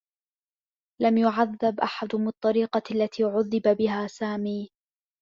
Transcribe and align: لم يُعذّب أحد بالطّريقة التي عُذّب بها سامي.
لم 1.01 1.17
يُعذّب 1.17 1.79
أحد 1.79 2.07
بالطّريقة 2.07 2.83
التي 2.91 3.23
عُذّب 3.23 3.77
بها 3.79 4.07
سامي. 4.07 4.69